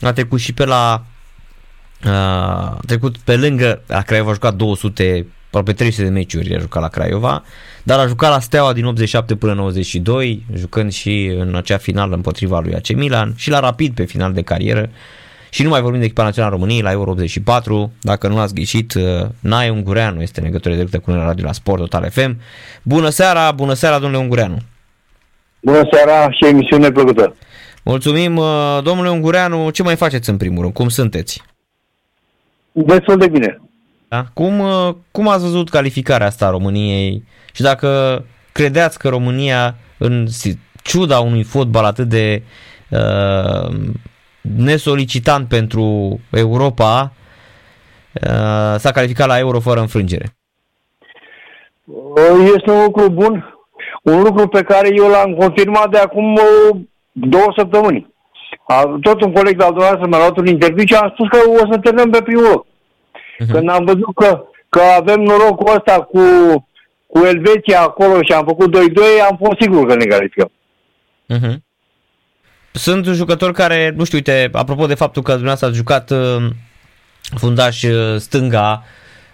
a 0.00 0.12
trecut 0.12 0.40
și 0.40 0.52
pe 0.52 0.64
la 0.64 1.02
a 2.04 2.78
trecut 2.86 3.16
pe 3.16 3.36
lângă, 3.36 3.82
la 3.86 4.02
Craiova 4.02 4.30
a 4.30 4.32
jucat 4.32 4.54
200, 4.54 5.26
aproape 5.46 5.72
300 5.72 6.02
de 6.02 6.12
meciuri 6.12 6.54
a 6.54 6.58
jucat 6.58 6.82
la 6.82 6.88
Craiova, 6.88 7.42
dar 7.82 7.98
a 7.98 8.06
jucat 8.06 8.30
la 8.30 8.40
Steaua 8.40 8.72
din 8.72 8.84
87 8.84 9.36
până 9.36 9.52
92, 9.52 10.44
jucând 10.54 10.92
și 10.92 11.34
în 11.38 11.54
acea 11.54 11.76
finală 11.76 12.14
împotriva 12.14 12.60
lui 12.60 12.74
AC 12.74 12.88
Milan 12.88 13.32
și 13.36 13.50
la 13.50 13.60
Rapid 13.60 13.94
pe 13.94 14.04
final 14.04 14.32
de 14.32 14.42
carieră. 14.42 14.90
Și 15.50 15.62
nu 15.62 15.68
mai 15.68 15.80
vorbim 15.80 15.98
de 15.98 16.04
echipa 16.04 16.22
națională 16.22 16.54
României 16.54 16.82
la 16.82 16.90
Euro 16.90 17.10
84, 17.10 17.92
dacă 18.00 18.28
nu 18.28 18.38
ați 18.38 18.54
ghicit, 18.54 18.94
uh, 18.94 19.02
Nae 19.40 19.70
Ungureanu 19.70 20.22
este 20.22 20.40
în 20.40 20.46
legătură 20.46 20.74
directă 20.74 20.98
cu 20.98 21.10
noi 21.10 21.18
la 21.18 21.26
radio 21.26 21.44
la 21.44 21.52
Sport 21.52 21.80
Total 21.80 22.10
FM. 22.10 22.40
Bună 22.82 23.08
seara, 23.08 23.52
bună 23.52 23.74
seara 23.74 23.98
domnule 23.98 24.22
Ungureanu! 24.22 24.56
Bună 25.60 25.88
seara 25.92 26.30
și 26.30 26.46
emisiune 26.46 26.90
plăcută! 26.90 27.34
Mulțumim, 27.88 28.36
uh, 28.36 28.78
domnule 28.82 29.10
Ungureanu, 29.10 29.70
ce 29.70 29.82
mai 29.82 29.96
faceți 29.96 30.30
în 30.30 30.36
primul 30.36 30.62
rând? 30.62 30.74
Cum 30.74 30.88
sunteți? 30.88 31.42
Destul 32.72 33.16
de 33.16 33.28
bine. 33.28 33.60
Da? 34.08 34.24
Cum, 34.34 34.58
uh, 34.58 34.94
cum 35.10 35.28
ați 35.28 35.42
văzut 35.42 35.68
calificarea 35.68 36.26
asta 36.26 36.46
a 36.46 36.50
României 36.50 37.24
și 37.52 37.62
dacă 37.62 38.24
credeați 38.52 38.98
că 38.98 39.08
România, 39.08 39.74
în 39.98 40.26
ciuda 40.82 41.18
unui 41.18 41.42
fotbal 41.42 41.84
atât 41.84 42.08
de 42.08 42.42
uh, 42.90 43.76
nesolicitant 44.40 45.48
pentru 45.48 46.20
Europa, 46.30 47.12
uh, 48.12 48.74
s-a 48.78 48.90
calificat 48.92 49.26
la 49.26 49.38
Euro 49.38 49.60
fără 49.60 49.80
înfrângere? 49.80 50.36
Uh, 51.84 52.52
este 52.56 52.70
un 52.70 52.82
lucru 52.82 53.10
bun, 53.10 53.54
un 54.02 54.22
lucru 54.22 54.48
pe 54.48 54.62
care 54.62 54.88
eu 54.94 55.08
l-am 55.08 55.34
confirmat 55.34 55.90
de 55.90 55.98
acum 55.98 56.34
uh, 56.34 56.80
două 57.16 57.52
săptămâni. 57.56 58.14
Tot 59.00 59.20
un 59.22 59.32
coleg 59.32 59.56
de-al 59.56 59.70
dumneavoastră 59.70 60.08
mi-a 60.08 60.18
luat 60.18 60.36
un 60.36 60.46
interviu 60.46 60.86
și 60.86 60.94
am 60.94 61.10
spus 61.14 61.28
că 61.28 61.38
o 61.62 61.72
să 61.72 61.78
terminăm 61.78 62.10
pe 62.10 62.22
primul 62.22 62.42
loc. 62.42 62.66
Uh-huh. 62.66 63.50
Când 63.52 63.68
am 63.70 63.84
văzut 63.84 64.14
că, 64.14 64.44
că 64.68 64.80
avem 64.98 65.20
norocul 65.20 65.74
ăsta 65.76 66.00
cu, 66.00 66.20
cu 67.06 67.18
Elveția 67.24 67.80
acolo 67.80 68.22
și 68.22 68.32
am 68.32 68.44
făcut 68.44 68.76
2-2, 68.76 68.80
am 69.30 69.36
fost 69.36 69.60
sigur 69.60 69.86
că 69.86 69.94
ne 69.94 70.04
calificăm. 70.04 70.50
Uh-huh. 71.34 71.56
Sunt 72.72 73.04
jucători 73.06 73.52
care, 73.52 73.92
nu 73.96 74.04
știu, 74.04 74.16
uite, 74.16 74.48
apropo 74.52 74.86
de 74.86 74.94
faptul 74.94 75.22
că 75.22 75.30
dumneavoastră 75.30 75.68
ați 75.68 75.76
jucat 75.76 76.10
uh, 76.10 76.48
fundaș 77.36 77.82
uh, 77.82 78.16
stânga 78.16 78.84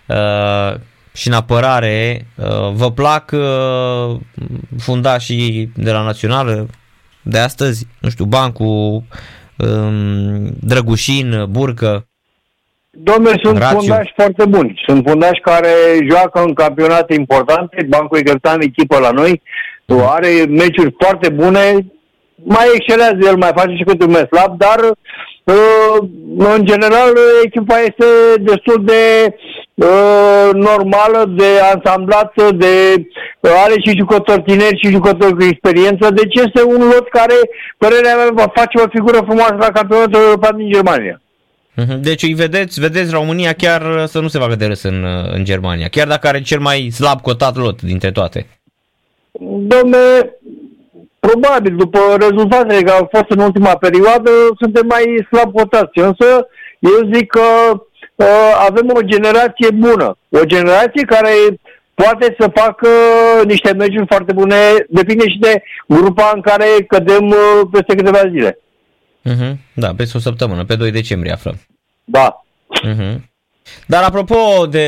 uh, 0.06 0.74
și 1.12 1.28
în 1.28 1.34
apărare, 1.34 2.27
uh, 2.36 2.70
vă 2.72 2.91
plac 2.91 3.30
uh, 3.33 4.17
fundașii 4.78 5.72
de 5.77 5.92
la 5.92 6.02
Națională 6.02 6.69
de 7.23 7.39
astăzi? 7.39 7.87
Nu 8.01 8.09
știu, 8.09 8.25
Bancu, 8.25 8.65
um, 9.59 10.47
Drăgușin, 10.61 11.45
Burcă? 11.51 12.06
Domnule, 12.91 13.39
sunt 13.42 13.59
Rațiu. 13.59 13.79
fundași 13.79 14.12
foarte 14.14 14.45
buni. 14.45 14.83
Sunt 14.87 15.06
fundași 15.06 15.41
care 15.41 15.73
joacă 16.11 16.42
în 16.42 16.55
campionate 16.55 17.14
importante. 17.14 17.87
Bancul 17.89 18.19
Egărtan, 18.19 18.61
echipă 18.61 18.98
la 18.98 19.11
noi, 19.11 19.42
are 20.06 20.45
meciuri 20.48 20.95
foarte 20.98 21.29
bune, 21.29 21.87
mai 22.34 22.67
excelează 22.75 23.19
el, 23.20 23.36
mai 23.36 23.51
face 23.55 23.75
și 23.77 23.84
câte 23.84 24.05
un 24.05 24.11
mes 24.11 24.27
slab, 24.27 24.59
dar 24.59 24.79
uh, 24.79 24.97
în 26.37 26.65
general 26.65 27.12
echipa 27.45 27.79
este 27.81 28.05
destul 28.41 28.85
de 28.85 29.35
uh, 29.75 30.51
normală, 30.53 31.25
de 31.37 31.61
ansamblată, 31.75 32.51
de 32.53 32.95
are 33.65 33.75
și 33.85 33.98
jucători 33.98 34.43
tineri 34.43 34.81
și 34.85 34.91
jucători 34.91 35.35
cu 35.35 35.43
experiență, 35.43 36.11
deci 36.11 36.35
este 36.35 36.63
un 36.63 36.79
lot 36.79 37.09
care, 37.09 37.35
părerea 37.79 38.17
mea, 38.17 38.29
va 38.33 38.53
face 38.55 38.79
o 38.79 38.89
figură 38.91 39.19
frumoasă 39.25 39.57
la 39.59 39.70
campionatul 39.70 40.20
european 40.20 40.57
din 40.57 40.73
Germania. 40.73 41.20
Mhm. 41.75 42.01
Deci 42.01 42.23
îi 42.23 42.35
vedeți, 42.35 42.81
vedeți 42.81 43.13
România 43.13 43.53
chiar 43.53 44.07
să 44.07 44.20
nu 44.20 44.29
se 44.29 44.39
facă 44.39 44.55
de 44.55 44.67
râs 44.67 44.83
în, 44.83 45.07
în 45.33 45.45
Germania, 45.45 45.89
chiar 45.89 46.07
dacă 46.07 46.29
are 46.29 46.41
cel 46.41 46.61
mai 46.61 46.91
slab 46.91 47.20
cotat 47.20 47.57
lot 47.57 47.83
dintre 47.83 48.11
toate. 48.11 48.47
Domne, 49.41 49.98
probabil 51.27 51.77
după 51.77 51.98
rezultatele 52.18 52.83
care 52.83 52.98
au 52.98 53.08
fost 53.10 53.28
în 53.28 53.38
ultima 53.38 53.74
perioadă, 53.77 54.30
suntem 54.60 54.86
mai 54.86 55.05
slab 55.30 55.52
cotați. 55.52 55.98
Însă 55.98 56.27
eu 56.78 57.10
zic 57.12 57.27
că 57.30 57.46
uh, 58.14 58.52
avem 58.68 58.86
o 58.94 59.00
generație 59.00 59.70
bună. 59.70 60.16
O 60.28 60.44
generație 60.44 61.05
care 61.05 61.33
poate 61.94 62.36
să 62.38 62.50
facă 62.55 62.88
niște 63.46 63.72
meciuri 63.72 64.06
foarte 64.06 64.33
bune, 64.33 64.56
depinde 64.88 65.28
și 65.28 65.38
de 65.38 65.62
grupa 65.88 66.33
în 66.34 66.40
care 66.40 66.66
cădem 66.88 67.27
uh, 67.28 67.60
peste 67.72 67.94
câteva 67.94 68.28
zile. 68.30 68.58
Uh-huh. 69.30 69.52
Da, 69.74 69.94
peste 69.96 70.16
o 70.16 70.20
săptămână, 70.20 70.64
pe 70.64 70.77
2 70.77 70.90
decembrie 70.90 71.33
aflăm. 71.33 71.60
Da. 72.04 72.44
Uh-huh. 72.89 73.14
Dar 73.86 74.02
apropo 74.02 74.66
de 74.70 74.86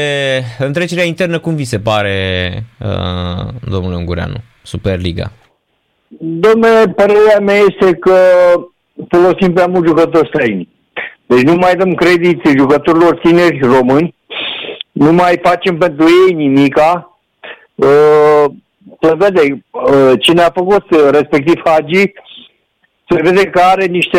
întrecerea 0.58 1.04
internă, 1.04 1.38
cum 1.38 1.54
vi 1.54 1.64
se 1.64 1.78
pare, 1.78 2.48
uh, 2.78 3.46
domnule 3.68 3.96
Ungureanu, 3.96 4.36
Superliga? 4.62 5.32
Domnule, 6.09 6.92
părerea 6.97 7.41
mea 7.41 7.56
este 7.56 7.94
că 7.94 8.16
folosim 9.09 9.53
prea 9.53 9.66
mult 9.66 9.87
jucători 9.87 10.28
străini. 10.28 10.69
Deci 11.26 11.42
nu 11.42 11.54
mai 11.54 11.75
dăm 11.75 11.94
credit 11.94 12.41
jucătorilor 12.56 13.19
tineri 13.19 13.59
români, 13.62 14.14
nu 14.93 15.12
mai 15.12 15.38
facem 15.43 15.78
pentru 15.78 16.06
ei 16.26 16.34
nimica. 16.34 17.19
Uh, 17.75 18.44
să 19.00 19.14
vede, 19.19 19.64
uh, 19.70 20.12
cine 20.20 20.43
a 20.43 20.50
făcut, 20.54 20.84
respectiv 21.10 21.60
Hagi, 21.64 22.12
se 23.09 23.22
vede 23.22 23.47
că 23.47 23.60
are 23.60 23.84
niște 23.84 24.19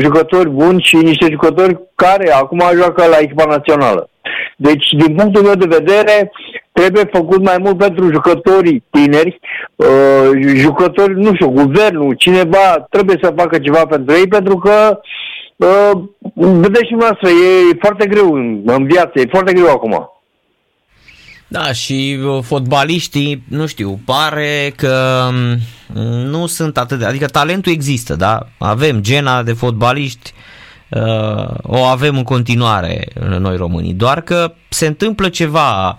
jucători 0.00 0.48
buni 0.48 0.82
și 0.82 0.96
niște 0.96 1.26
jucători 1.30 1.80
care 1.94 2.32
acum 2.32 2.62
joacă 2.74 3.06
la 3.06 3.18
echipa 3.18 3.44
națională. 3.44 4.10
Deci, 4.56 4.86
din 4.90 5.14
punctul 5.14 5.42
meu 5.42 5.54
de 5.54 5.76
vedere, 5.78 6.32
trebuie 6.74 7.08
făcut 7.12 7.42
mai 7.42 7.56
mult 7.60 7.78
pentru 7.78 8.10
jucătorii 8.12 8.84
tineri, 8.90 9.40
uh, 9.74 10.30
jucători, 10.54 11.20
nu 11.20 11.34
știu, 11.34 11.48
guvernul, 11.48 12.14
cineva 12.14 12.86
trebuie 12.90 13.18
să 13.22 13.32
facă 13.36 13.58
ceva 13.58 13.86
pentru 13.86 14.14
ei, 14.14 14.26
pentru 14.26 14.56
că 14.58 15.00
uh, 15.56 15.90
vedeți 16.34 16.86
și 16.86 16.94
noastră, 16.94 17.28
e 17.28 17.76
foarte 17.80 18.06
greu 18.06 18.34
în, 18.34 18.62
în 18.64 18.86
viață, 18.86 19.12
e 19.14 19.26
foarte 19.30 19.52
greu 19.52 19.70
acum. 19.70 20.08
Da, 21.48 21.72
și 21.72 22.18
uh, 22.24 22.42
fotbaliștii, 22.42 23.42
nu 23.48 23.66
știu, 23.66 24.00
pare 24.04 24.72
că 24.76 25.28
um, 25.28 25.58
nu 26.30 26.46
sunt 26.46 26.78
atât 26.78 26.98
de... 26.98 27.04
Adică 27.04 27.26
talentul 27.26 27.72
există, 27.72 28.14
da? 28.14 28.46
Avem 28.58 29.00
gena 29.00 29.42
de 29.42 29.52
fotbaliști, 29.52 30.32
uh, 30.90 31.54
o 31.62 31.82
avem 31.84 32.16
în 32.16 32.22
continuare 32.22 33.04
noi 33.38 33.56
românii, 33.56 33.92
doar 33.92 34.20
că 34.20 34.54
se 34.68 34.86
întâmplă 34.86 35.28
ceva 35.28 35.88
uh, 35.88 35.96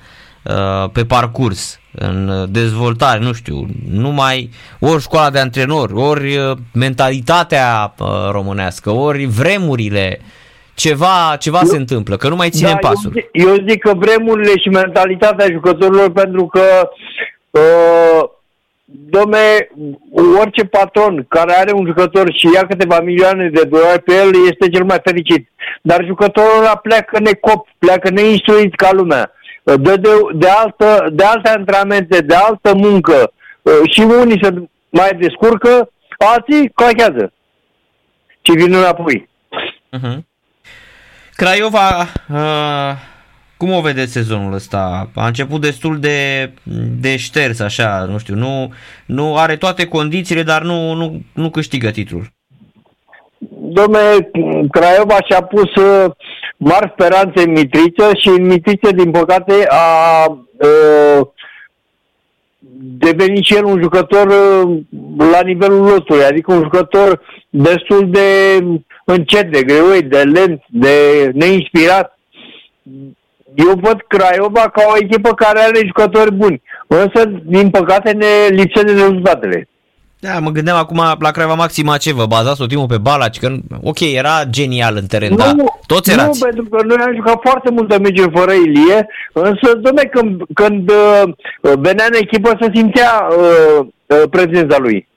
pe 0.94 1.06
parcurs, 1.06 1.80
în 1.92 2.46
dezvoltare, 2.50 3.20
nu 3.20 3.34
știu, 3.34 3.66
numai 3.90 4.50
ori 4.80 5.02
școala 5.02 5.30
de 5.30 5.40
antrenori, 5.40 5.94
ori 5.94 6.38
uh, 6.38 6.58
mentalitatea 6.74 7.94
uh, 8.00 8.08
românească, 8.32 8.92
ori 8.92 9.26
vremurile 9.26 10.20
uh, 10.20 10.26
ceva, 10.76 11.36
ceva 11.40 11.60
eu, 11.64 11.68
se 11.68 11.78
întâmplă, 11.78 12.18
că 12.18 12.28
nu 12.28 12.36
mai 12.36 12.50
ținem 12.50 12.78
da, 12.82 12.88
pasul. 12.88 13.30
Eu, 13.32 13.48
eu 13.48 13.56
zic 13.68 13.80
că 13.82 13.94
vremurile 13.96 14.58
și 14.58 14.70
mentalitatea 14.70 15.52
jucătorilor, 15.52 16.12
pentru 16.12 16.46
că 16.46 16.90
uh, 17.50 18.30
Domne, 18.88 19.70
orice 20.40 20.66
patron 20.66 21.26
care 21.28 21.54
are 21.54 21.72
un 21.72 21.86
jucător 21.86 22.34
și 22.34 22.50
ia 22.54 22.66
câteva 22.68 23.00
milioane 23.00 23.50
de 23.50 23.64
dolari 23.64 24.02
pe 24.02 24.14
el 24.14 24.32
este 24.50 24.70
cel 24.70 24.84
mai 24.84 25.00
fericit. 25.04 25.50
Dar 25.82 26.06
jucătorul 26.06 26.58
ăla 26.60 26.76
pleacă 26.76 27.20
necop, 27.20 27.68
pleacă 27.78 28.10
neinstruit 28.10 28.76
ca 28.76 28.90
lumea. 28.92 29.32
De, 29.66 29.96
de, 29.96 30.12
de, 30.34 30.48
altă, 30.48 31.10
de 31.12 31.24
alte 31.24 31.50
antrenamente, 31.50 32.22
de 32.22 32.36
altă 32.36 32.74
muncă 32.76 33.32
uh, 33.62 33.74
și 33.92 34.00
unii 34.00 34.40
se 34.44 34.54
mai 34.90 35.10
descurcă, 35.20 35.90
alții 36.18 36.70
clachează. 36.70 37.34
Și 38.42 38.52
vin 38.52 38.74
înapoi. 38.74 39.30
Uh-huh. 39.98 40.18
Craiova, 41.36 42.00
uh, 42.30 42.92
cum 43.58 43.72
o 43.72 43.82
vedeți 43.82 44.12
sezonul 44.12 44.54
ăsta? 44.54 45.10
A 45.16 45.28
început 45.28 45.62
destul 45.62 46.00
de, 46.00 46.52
de 47.00 47.18
șters, 47.18 47.60
așa, 47.60 48.06
nu 48.10 48.18
știu, 48.18 48.36
nu, 48.36 48.74
nu 49.06 49.38
are 49.38 49.56
toate 49.56 49.88
condițiile, 49.88 50.44
dar 50.44 50.62
nu, 50.62 50.94
nu, 50.94 51.22
nu 51.34 51.50
câștigă 51.50 51.90
titlul. 51.90 52.34
Dom'le, 53.50 54.30
Craiova 54.72 55.18
și-a 55.30 55.42
pus 55.42 55.76
uh, 55.76 56.12
mari 56.58 56.94
speranțe 56.98 57.44
în 57.44 57.52
Mitriță 57.52 58.10
și 58.14 58.28
în 58.28 58.46
Mitriță, 58.46 58.92
din 58.92 59.12
păcate, 59.12 59.66
a 59.68 60.26
uh, 60.28 61.28
devenit 62.78 63.44
și 63.44 63.56
el 63.56 63.64
un 63.64 63.82
jucător 63.82 64.28
uh, 64.28 64.78
la 65.32 65.42
nivelul 65.42 65.82
lotului, 65.82 66.24
adică 66.24 66.54
un 66.54 66.62
jucător 66.62 67.22
destul 67.50 68.10
de 68.10 68.58
încet, 69.06 69.52
de 69.52 69.64
greu, 69.64 70.00
de 70.08 70.22
lent, 70.22 70.64
de 70.68 71.30
neinspirat. 71.34 72.20
Eu 73.56 73.74
văd 73.82 74.02
Craiova 74.08 74.70
ca 74.70 74.84
o 74.88 74.98
echipă 75.02 75.34
care 75.34 75.60
are 75.60 75.80
jucători 75.86 76.34
buni, 76.34 76.62
însă, 76.88 77.26
din 77.44 77.70
păcate, 77.70 78.12
ne 78.12 78.48
lipsește 78.50 78.94
de 78.94 79.02
rezultatele. 79.02 79.68
Da, 80.26 80.40
mă 80.40 80.50
gândeam 80.50 80.78
acum 80.78 81.02
la 81.20 81.32
Craiova 81.32 81.54
Maxima 81.54 81.98
ce 81.98 82.14
vă 82.14 82.26
bazați 82.26 82.58
tot 82.58 82.68
timpul 82.68 82.88
pe 82.88 82.98
Balaci, 82.98 83.40
că 83.40 83.48
ok, 83.84 84.00
era 84.00 84.36
genial 84.50 84.96
în 84.96 85.06
teren, 85.06 85.30
nu, 85.30 85.36
dar 85.36 85.56
toți 85.88 86.12
erați. 86.12 86.40
Nu, 86.40 86.46
pentru 86.46 86.64
că 86.64 86.84
noi 86.86 86.98
am 87.06 87.16
jucat 87.16 87.40
foarte 87.42 87.70
multă 87.72 88.00
mege 88.00 88.24
fără 88.34 88.52
Ilie, 88.52 89.08
însă, 89.34 89.74
domne, 89.82 90.04
când, 90.04 90.42
când 90.54 90.90
uh, 90.90 91.24
venea 91.80 92.06
în 92.06 92.18
echipă 92.22 92.58
se 92.60 92.70
simțea 92.74 93.28
uh, 93.30 93.86
uh, 94.06 94.24
prezența 94.30 94.78
lui. 94.78 95.08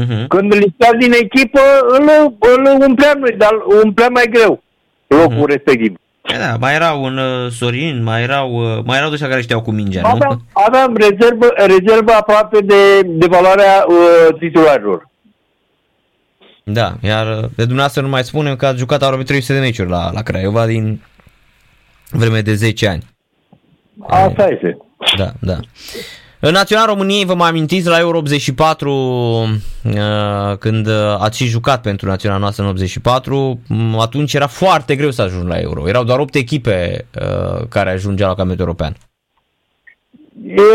Uh-huh. 0.00 0.26
Când 0.28 0.52
îl 0.52 0.74
din 0.98 1.12
echipă, 1.12 1.60
îl, 1.88 2.36
îl 2.38 2.82
umpleam 2.88 3.18
noi, 3.18 3.34
dar 3.38 3.52
umpleam 3.84 4.12
mai 4.12 4.28
greu 4.30 4.62
locul 5.06 5.44
uh-huh. 5.44 5.54
respectiv. 5.54 5.96
Da, 6.26 6.56
mai 6.60 6.74
erau 6.74 7.02
un 7.04 7.18
uh, 7.18 7.50
Sorin, 7.50 8.02
mai 8.02 8.22
erau, 8.22 8.50
uh, 8.50 8.84
mai 8.84 8.98
erau 8.98 9.10
ăștia 9.12 9.28
care 9.28 9.40
știau 9.40 9.62
cu 9.62 9.70
mingea, 9.70 10.00
nu? 10.00 10.08
Aveam, 10.08 10.44
aveam 10.52 10.96
rezervă, 10.96 11.52
rezervă 11.56 12.12
aproape 12.12 12.58
de, 12.60 13.02
de 13.02 13.26
valoarea 13.26 13.84
uh, 13.88 14.38
titularilor. 14.38 15.08
Da, 16.64 16.92
iar 17.00 17.26
uh, 17.26 17.42
de 17.42 17.64
dumneavoastră 17.64 18.02
nu 18.02 18.08
mai 18.08 18.24
spunem 18.24 18.56
că 18.56 18.66
ați 18.66 18.78
jucat 18.78 19.02
aproape 19.02 19.22
300 19.22 19.52
de 19.52 19.58
meciuri 19.58 19.88
la, 19.88 20.10
la 20.12 20.22
Craiova 20.22 20.66
din 20.66 21.02
vreme 22.10 22.40
de 22.40 22.54
10 22.54 22.88
ani. 22.88 23.02
Asta 24.08 24.48
este. 24.48 24.76
Da, 25.16 25.32
da. 25.40 25.58
În 26.46 26.52
Național 26.52 26.86
României, 26.86 27.24
vă 27.24 27.34
mai 27.34 27.48
amintiți, 27.48 27.88
la 27.88 27.98
Euro 27.98 28.16
84, 28.16 28.90
uh, 28.90 30.56
când 30.58 30.88
ați 31.18 31.36
și 31.36 31.48
jucat 31.48 31.80
pentru 31.80 32.08
Național 32.08 32.40
noastră 32.40 32.62
în 32.62 32.68
84, 32.68 33.60
atunci 34.00 34.34
era 34.34 34.46
foarte 34.46 34.94
greu 34.96 35.10
să 35.10 35.22
ajungi 35.22 35.48
la 35.48 35.58
Euro. 35.58 35.88
Erau 35.88 36.04
doar 36.04 36.18
8 36.18 36.34
echipe 36.34 37.06
uh, 37.20 37.66
care 37.68 37.90
ajungeau 37.90 38.28
la 38.28 38.34
campionatul 38.34 38.66
european. 38.66 38.96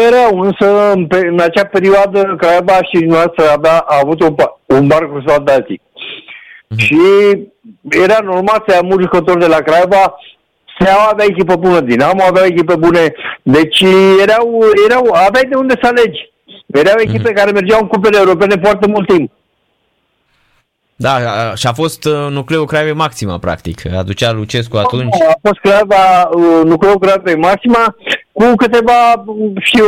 Erau, 0.08 0.40
însă 0.40 0.92
în, 0.94 1.08
în 1.10 1.40
acea 1.40 1.66
perioadă 1.66 2.36
Craiova 2.38 2.80
și 2.92 3.06
noastră 3.06 3.44
avea 3.56 3.78
a 3.78 4.00
avut 4.04 4.22
un, 4.22 4.36
un 4.66 4.88
bar 4.88 5.10
cu 5.10 5.24
soldații. 5.28 5.82
Mm-hmm. 5.82 6.78
Și 6.78 6.98
era 7.90 8.20
normal 8.24 8.64
să 8.68 8.74
ia 8.76 8.82
mulți 8.82 9.04
jucători 9.04 9.40
de 9.40 9.48
la 9.48 9.60
Craiova 9.60 10.16
Steaua 10.74 11.08
avea 11.12 11.26
echipă 11.30 11.56
bună, 11.56 11.80
Dinamo 11.80 12.24
avea 12.24 12.46
echipe 12.46 12.76
bune, 12.76 13.14
deci 13.44 13.84
erau, 14.22 14.60
erau, 14.90 15.04
aveai 15.28 15.48
de 15.50 15.56
unde 15.56 15.74
să 15.82 15.88
alegi. 15.88 16.30
Erau 16.66 17.00
echipe 17.00 17.32
mm-hmm. 17.32 17.36
care 17.36 17.52
mergeau 17.52 17.80
în 17.82 17.88
cupele 17.88 18.18
europene 18.18 18.56
foarte 18.62 18.88
mult 18.88 19.08
timp. 19.08 19.32
Da, 20.96 21.16
și 21.56 21.68
a 21.68 21.74
fost 21.74 22.06
uh, 22.06 22.28
nucleul 22.30 22.66
Craiovei 22.66 22.94
Maxima, 22.94 23.38
practic. 23.38 23.94
Aducea 23.98 24.32
Lucescu 24.32 24.78
atunci. 24.78 25.22
A 25.22 25.40
fost 25.42 25.60
Craiova, 25.60 26.30
uh, 26.34 26.66
nucleul 26.66 27.00
Craiovei 27.00 27.36
Maxima 27.36 27.96
cu 28.32 28.56
câteva, 28.56 29.24
știu, 29.60 29.86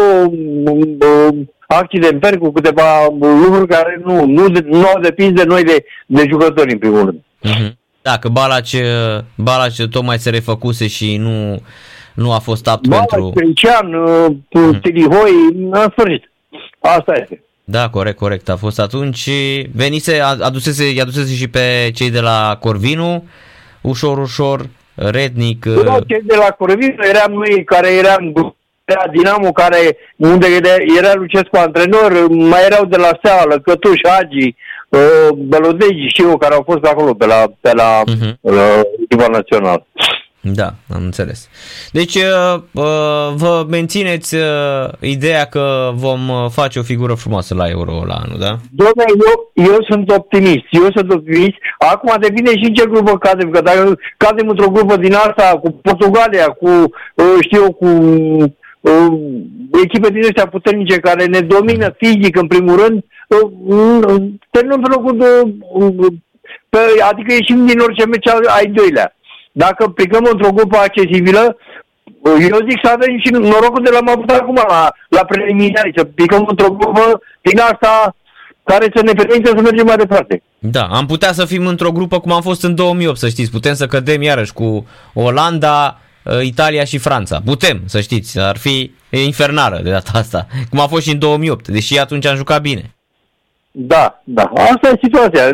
uh, 0.65 1.35
accidentări, 1.67 2.37
cu 2.37 2.51
câteva 2.51 3.07
lucruri 3.19 3.67
care 3.67 4.01
nu, 4.05 4.25
nu, 4.25 4.47
nu 4.65 4.85
au 4.85 4.99
depins 5.01 5.31
de 5.31 5.43
noi, 5.43 5.63
de, 5.63 5.85
de 6.05 6.25
jucători, 6.29 6.71
în 6.71 6.77
primul 6.77 6.99
rând. 7.05 7.19
Mm-hmm. 7.19 7.82
Da, 8.03 8.17
că 8.19 8.29
Balace, 8.29 8.83
Balace 9.35 9.87
tocmai 9.87 10.19
se 10.19 10.29
refăcuse 10.29 10.87
și 10.87 11.17
nu, 11.17 11.61
nu 12.13 12.31
a 12.31 12.39
fost 12.39 12.67
apt 12.67 12.87
Balace, 12.87 13.07
pentru... 13.15 13.31
Cristian, 13.35 13.93
uh, 13.93 14.25
hmm. 14.49 14.79
Tilihoi, 14.79 15.31
în 15.53 15.85
sfârșit. 15.91 16.31
Asta 16.79 17.13
este. 17.21 17.43
Da, 17.63 17.89
corect, 17.89 18.17
corect. 18.17 18.49
A 18.49 18.55
fost 18.55 18.79
atunci. 18.79 19.29
Venise, 19.75 20.19
adusese, 20.19 20.93
i-adusese 20.93 21.33
și 21.33 21.47
pe 21.47 21.91
cei 21.93 22.09
de 22.11 22.19
la 22.19 22.57
Corvinu, 22.59 23.27
ușor, 23.81 24.17
ușor, 24.17 24.69
rednic. 24.95 25.65
Uh, 25.67 25.83
da, 25.83 25.99
cei 26.07 26.21
de 26.23 26.35
la 26.35 26.49
Corvinu 26.57 27.03
eram 27.03 27.33
noi 27.33 27.63
care 27.63 27.89
eram 27.93 28.53
era 28.85 29.03
Dinamo 29.11 29.51
care, 29.51 29.97
unde 30.15 30.47
era 30.97 31.13
Lucescu 31.13 31.55
antrenor, 31.55 32.27
mai 32.27 32.65
erau 32.65 32.85
de 32.85 32.97
la 32.97 33.09
Steaua, 33.17 33.45
Lăcătuș, 33.45 33.99
Agi, 34.19 34.47
uh, 34.47 34.53
Belodegi 35.35 36.07
și 36.13 36.21
eu 36.21 36.37
care 36.37 36.53
au 36.53 36.63
fost 36.65 36.83
acolo 36.83 37.13
pe 37.13 37.25
la, 37.25 37.43
pe 37.61 37.71
la, 37.73 38.01
uh-huh. 38.01 38.35
la 38.41 38.81
echipa 39.03 39.27
națională. 39.27 39.85
Da, 40.45 40.73
am 40.93 41.03
înțeles. 41.03 41.49
Deci 41.91 42.15
uh, 42.15 42.61
uh, 42.71 43.33
vă 43.35 43.65
mențineți 43.69 44.35
uh, 44.35 44.41
ideea 44.99 45.45
că 45.45 45.91
vom 45.93 46.29
uh, 46.29 46.45
face 46.49 46.79
o 46.79 46.83
figură 46.83 47.13
frumoasă 47.13 47.55
la 47.55 47.69
Euro 47.69 47.91
la 48.05 48.13
anul, 48.13 48.39
da? 48.39 48.55
Doamne, 48.71 49.03
eu, 49.07 49.65
eu 49.65 49.77
sunt 49.89 50.11
optimist. 50.11 50.65
Eu 50.69 50.87
sunt 50.95 51.11
optimist. 51.11 51.55
Acum 51.77 52.15
depinde 52.19 52.49
și 52.49 52.65
în 52.65 52.73
ce 52.73 52.85
grupă 52.85 53.17
cadem. 53.17 53.49
Că 53.49 53.61
dacă 53.61 53.99
cadem 54.17 54.49
într-o 54.49 54.71
grupă 54.71 54.95
din 54.95 55.13
asta 55.13 55.59
cu 55.61 55.71
Portugalia, 55.71 56.45
cu, 56.45 56.69
uh, 57.15 57.37
știu, 57.41 57.71
cu 57.73 57.85
uh, 57.85 58.51
echipe 59.83 60.09
din 60.09 60.23
ăștia 60.23 60.47
puternice 60.47 60.97
care 60.99 61.25
ne 61.25 61.39
domină 61.39 61.95
fizic 61.97 62.35
în 62.37 62.47
primul 62.47 62.75
rând, 62.75 63.03
terminăm 64.49 64.81
pe 64.81 64.89
locul 64.95 65.17
de, 65.17 65.53
pe, 66.69 66.79
adică 67.09 67.33
ieșim 67.33 67.65
din 67.65 67.79
orice 67.79 68.05
meci 68.05 68.27
ai 68.57 68.65
doilea. 68.65 69.15
Dacă 69.51 69.87
plecăm 69.87 70.27
într-o 70.31 70.51
grupă 70.51 70.77
accesibilă, 70.77 71.57
eu 72.23 72.67
zic 72.69 72.79
să 72.83 72.89
avem 72.91 73.19
și 73.23 73.31
norocul 73.31 73.83
de 73.83 73.89
la 73.89 73.97
am 73.97 74.09
avut 74.09 74.29
acum 74.29 74.55
la, 74.69 74.91
la 75.07 75.25
preliminari, 75.25 75.93
să 75.95 76.03
picăm 76.03 76.45
într-o 76.49 76.71
grupă 76.71 77.21
din 77.41 77.59
asta 77.59 78.15
care 78.63 78.91
să 78.95 79.03
ne 79.03 79.11
permită 79.11 79.51
să 79.55 79.61
mergem 79.61 79.85
mai 79.85 79.95
departe. 79.95 80.43
Da, 80.59 80.83
am 80.83 81.05
putea 81.05 81.31
să 81.31 81.45
fim 81.45 81.67
într-o 81.67 81.91
grupă 81.91 82.19
cum 82.19 82.31
am 82.31 82.41
fost 82.41 82.63
în 82.63 82.75
2008, 82.75 83.17
să 83.17 83.27
știți. 83.27 83.51
Putem 83.51 83.73
să 83.73 83.85
cădem 83.85 84.21
iarăși 84.21 84.53
cu 84.53 84.87
Olanda, 85.13 85.97
uh, 85.97 86.12
Italia 86.41 86.83
și 86.83 86.97
Franța. 86.97 87.41
Putem, 87.45 87.81
să 87.85 88.01
știți. 88.01 88.39
Ar 88.39 88.57
fi 88.57 88.91
infernală 89.09 89.79
de 89.83 89.89
data 89.89 90.11
asta. 90.13 90.47
Cum 90.69 90.79
a 90.79 90.87
fost 90.87 91.03
și 91.03 91.11
în 91.11 91.19
2008, 91.19 91.67
deși 91.67 91.99
atunci 91.99 92.25
am 92.25 92.35
jucat 92.35 92.61
bine. 92.61 92.93
Da, 93.71 94.21
da. 94.23 94.43
Asta 94.55 94.89
e 94.89 94.99
situația. 95.01 95.51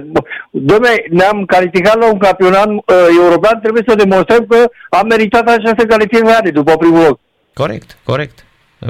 Dom'le, 0.52 1.10
ne-am 1.10 1.46
calificat 1.46 1.98
la 1.98 2.12
un 2.12 2.18
campionat 2.18 2.68
uh, 2.68 2.84
european, 3.22 3.60
trebuie 3.62 3.84
să 3.88 3.96
demonstrăm 3.96 4.46
că 4.46 4.70
am 4.90 5.08
meritat 5.08 5.48
această 5.48 5.86
calificare 5.86 6.50
după 6.52 6.78
primul 6.78 7.02
loc. 7.02 7.20
Corect, 7.54 7.98
corect. 8.04 8.46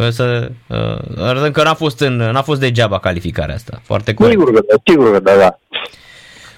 Să 0.09 0.51
uh, 0.67 0.77
arătăm 1.17 1.51
că 1.51 1.63
n-a 1.63 1.73
fost, 1.73 1.99
în, 1.99 2.15
n-a 2.15 2.41
fost 2.41 2.59
degeaba 2.59 2.99
calificarea 2.99 3.55
asta. 3.55 3.81
Foarte 3.83 4.13
corect. 4.13 4.37
Sigur 4.37 4.53
că 4.53 4.61
da, 4.69 4.75
sigur 4.85 5.11
că 5.11 5.19
da, 5.19 5.35
da. 5.35 5.59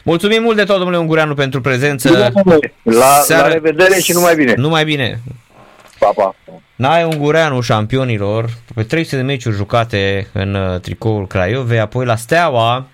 Mulțumim 0.03 0.41
mult 0.41 0.55
de 0.55 0.63
tot, 0.63 0.77
domnule 0.77 0.97
Ungureanu, 0.97 1.33
pentru 1.33 1.61
prezență. 1.61 2.31
La, 2.83 3.23
la 3.27 3.47
revedere 3.47 3.99
și 3.99 4.11
numai 4.13 4.35
bine. 4.35 4.53
Numai 4.57 4.83
bine. 4.83 5.19
Pa, 5.99 6.11
pa. 6.15 6.35
Nae 6.75 7.03
Ungureanu, 7.03 7.61
șampionilor, 7.61 8.49
pe 8.75 8.83
300 8.83 9.15
de 9.15 9.21
meciuri 9.21 9.55
jucate 9.55 10.27
în 10.33 10.53
uh, 10.53 10.79
tricoul 10.79 11.27
Craiovei, 11.27 11.79
apoi 11.79 12.05
la 12.05 12.15
Steaua, 12.15 12.87